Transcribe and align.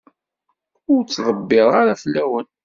Ur 0.93 1.01
ttḍebbiṛeɣ 1.03 1.73
ara 1.81 1.95
fell-awen. 2.01 2.47